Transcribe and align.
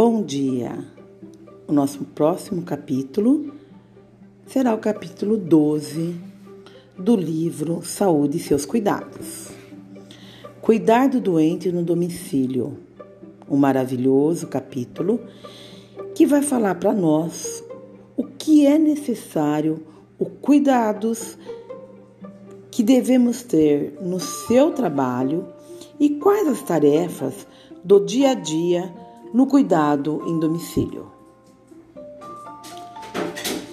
Bom 0.00 0.22
dia! 0.22 0.78
O 1.66 1.72
nosso 1.72 2.04
próximo 2.04 2.62
capítulo 2.62 3.52
será 4.46 4.72
o 4.72 4.78
capítulo 4.78 5.36
12 5.36 6.14
do 6.96 7.16
livro 7.16 7.84
Saúde 7.84 8.36
e 8.36 8.40
seus 8.40 8.64
Cuidados. 8.64 9.48
Cuidar 10.60 11.08
do 11.08 11.20
doente 11.20 11.72
no 11.72 11.82
domicílio. 11.82 12.78
Um 13.50 13.56
maravilhoso 13.56 14.46
capítulo 14.46 15.20
que 16.14 16.24
vai 16.24 16.42
falar 16.42 16.76
para 16.76 16.94
nós 16.94 17.64
o 18.16 18.22
que 18.22 18.66
é 18.66 18.78
necessário, 18.78 19.84
os 20.16 20.28
cuidados 20.40 21.36
que 22.70 22.84
devemos 22.84 23.42
ter 23.42 23.98
no 24.00 24.20
seu 24.20 24.70
trabalho 24.70 25.48
e 25.98 26.10
quais 26.10 26.46
as 26.46 26.62
tarefas 26.62 27.48
do 27.82 27.98
dia 27.98 28.30
a 28.30 28.34
dia 28.34 29.07
no 29.32 29.46
cuidado 29.46 30.22
em 30.26 30.38
domicílio. 30.38 31.06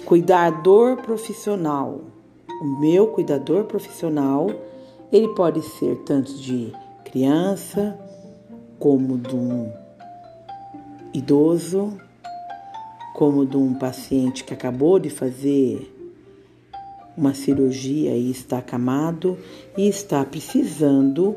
Cuidador 0.04 0.98
profissional. 0.98 2.00
O 2.60 2.80
meu 2.80 3.08
cuidador 3.08 3.64
profissional, 3.64 4.48
ele 5.12 5.28
pode 5.28 5.62
ser 5.62 5.96
tanto 6.04 6.32
de 6.34 6.72
criança 7.04 7.98
como 8.78 9.18
de 9.18 9.34
um 9.34 9.72
idoso, 11.12 11.98
como 13.14 13.46
de 13.46 13.56
um 13.56 13.74
paciente 13.74 14.44
que 14.44 14.52
acabou 14.54 14.98
de 14.98 15.10
fazer 15.10 15.92
uma 17.16 17.32
cirurgia 17.32 18.14
e 18.14 18.30
está 18.30 18.58
acamado 18.58 19.38
e 19.76 19.88
está 19.88 20.24
precisando 20.24 21.36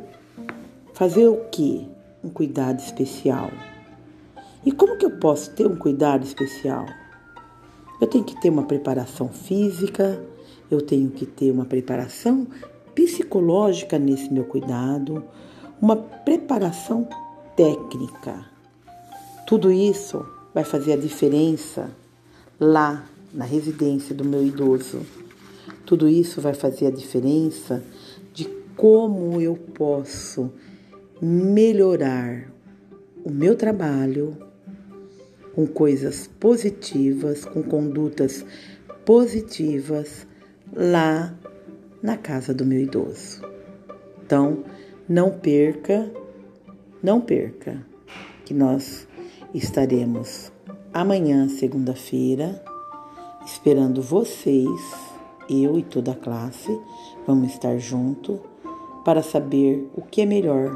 fazer 0.93 1.27
o 1.27 1.45
que? 1.49 1.87
Um 2.21 2.29
cuidado 2.29 2.79
especial. 2.79 3.49
E 4.65 4.71
como 4.71 4.97
que 4.97 5.05
eu 5.05 5.11
posso 5.11 5.51
ter 5.51 5.65
um 5.65 5.75
cuidado 5.75 6.25
especial? 6.25 6.85
Eu 8.01 8.07
tenho 8.07 8.23
que 8.23 8.39
ter 8.41 8.49
uma 8.49 8.63
preparação 8.63 9.29
física, 9.29 10.21
eu 10.69 10.81
tenho 10.81 11.09
que 11.09 11.25
ter 11.25 11.49
uma 11.51 11.65
preparação 11.65 12.45
psicológica 12.93 13.97
nesse 13.97 14.31
meu 14.31 14.43
cuidado, 14.43 15.23
uma 15.81 15.95
preparação 15.95 17.07
técnica. 17.55 18.45
Tudo 19.47 19.71
isso 19.71 20.25
vai 20.53 20.63
fazer 20.63 20.93
a 20.93 20.97
diferença 20.97 21.89
lá 22.59 23.05
na 23.33 23.45
residência 23.45 24.13
do 24.13 24.25
meu 24.25 24.45
idoso. 24.45 25.01
Tudo 25.85 26.07
isso 26.07 26.41
vai 26.41 26.53
fazer 26.53 26.87
a 26.87 26.91
diferença 26.91 27.81
de 28.33 28.45
como 28.75 29.39
eu 29.39 29.55
posso 29.55 30.51
melhorar 31.21 32.51
o 33.23 33.31
meu 33.31 33.55
trabalho 33.55 34.48
com 35.59 35.67
coisas 35.67 36.25
positivas, 36.39 37.43
com 37.43 37.61
condutas 37.61 38.45
positivas 39.03 40.25
lá 40.73 41.37
na 42.01 42.15
casa 42.15 42.53
do 42.53 42.65
meu 42.65 42.79
idoso. 42.79 43.41
Então, 44.23 44.63
não 45.09 45.31
perca, 45.31 46.09
não 47.03 47.19
perca, 47.19 47.85
que 48.45 48.53
nós 48.53 49.05
estaremos 49.53 50.49
amanhã, 50.93 51.49
segunda-feira, 51.49 52.63
esperando 53.45 54.01
vocês, 54.01 54.81
eu 55.49 55.77
e 55.77 55.83
toda 55.83 56.13
a 56.13 56.15
classe, 56.15 56.71
vamos 57.27 57.51
estar 57.51 57.77
junto 57.77 58.39
para 59.03 59.21
saber 59.21 59.89
o 59.93 60.01
que 60.03 60.21
é 60.21 60.25
melhor 60.25 60.71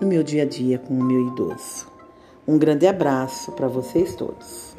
no 0.00 0.08
meu 0.08 0.24
dia 0.24 0.42
a 0.42 0.46
dia 0.46 0.80
com 0.80 0.98
o 0.98 1.04
meu 1.04 1.28
idoso. 1.28 1.93
Um 2.46 2.58
grande 2.58 2.86
abraço 2.86 3.52
para 3.52 3.66
vocês 3.66 4.14
todos. 4.14 4.76